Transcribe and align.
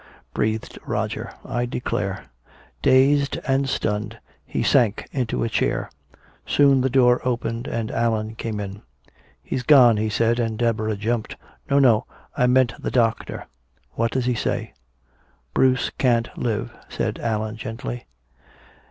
breathed 0.33 0.79
Roger. 0.83 1.31
"I 1.45 1.67
declare!" 1.67 2.25
Dazed 2.81 3.37
and 3.45 3.69
stunned, 3.69 4.17
he 4.43 4.63
sank 4.63 5.07
into 5.11 5.43
a 5.43 5.47
chair. 5.47 5.91
Soon 6.43 6.81
the 6.81 6.89
door 6.89 7.21
opened 7.23 7.67
and 7.67 7.91
Allan 7.91 8.33
came 8.33 8.59
in. 8.59 8.81
"He's 9.43 9.61
gone," 9.61 9.97
he 9.97 10.09
said. 10.09 10.39
And 10.39 10.57
Deborah 10.57 10.95
jumped. 10.95 11.35
"No, 11.69 11.77
no, 11.77 12.07
I 12.35 12.47
meant 12.47 12.73
the 12.81 12.89
doctor." 12.89 13.45
"What 13.91 14.09
does 14.09 14.25
he 14.25 14.33
say?" 14.33 14.73
"Bruce 15.53 15.91
can't 15.99 16.35
live," 16.35 16.73
said 16.89 17.19
Allan 17.19 17.55
gently. 17.57 18.07